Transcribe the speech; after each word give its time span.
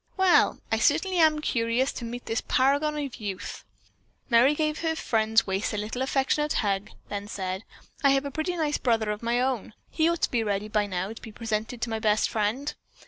"Well, 0.17 0.61
I 0.71 0.79
certainly 0.79 1.19
am 1.19 1.41
curious 1.41 1.91
to 1.93 2.05
meet 2.05 2.25
this 2.25 2.41
paragon 2.41 2.95
of 2.97 3.13
a 3.21 3.23
youth." 3.23 3.63
Merry 4.31 4.55
gave 4.55 4.79
her 4.79 4.95
friend's 4.95 5.45
waist 5.45 5.73
a 5.75 5.77
little 5.77 6.01
affectionate 6.01 6.53
hug, 6.53 6.89
then 7.09 7.27
said: 7.27 7.63
"I 8.03 8.09
have 8.09 8.25
a 8.25 8.31
pretty 8.31 8.57
nice 8.57 8.79
brother 8.79 9.11
of 9.11 9.21
my 9.21 9.39
own. 9.39 9.75
He 9.91 10.09
ought 10.09 10.23
to 10.23 10.31
be 10.31 10.43
ready 10.43 10.69
by 10.69 10.87
now 10.87 11.13
to 11.13 11.21
be 11.21 11.31
presented 11.31 11.81
to 11.83 11.91
my 11.91 11.99
best 11.99 12.29
friend." 12.31 12.73